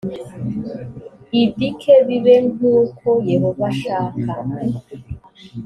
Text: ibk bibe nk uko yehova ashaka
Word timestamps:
ibk 1.41 1.83
bibe 2.07 2.35
nk 2.51 2.59
uko 2.79 3.07
yehova 3.31 3.63
ashaka 3.73 4.31